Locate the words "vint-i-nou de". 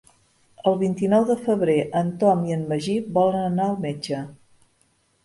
0.77-1.35